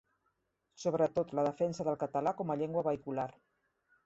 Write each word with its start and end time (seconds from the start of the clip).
Sobretot 0.83 1.33
la 1.39 1.43
defensa 1.49 1.85
del 1.89 1.99
català 2.05 2.35
com 2.41 2.55
a 2.55 2.57
llengua 2.63 2.87
vehicular. 2.89 3.29